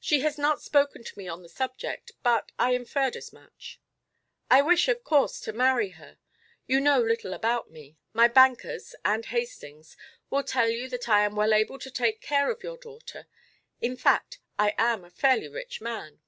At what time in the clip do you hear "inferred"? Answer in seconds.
2.72-3.14